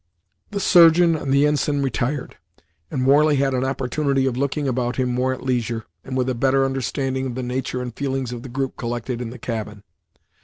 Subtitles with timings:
[0.49, 2.37] The surgeon and ensign retired,
[2.89, 6.33] and Warley had an opportunity of looking about him more at leisure, and with a
[6.33, 9.83] better understanding of the nature and feelings of the group collected in the cabin.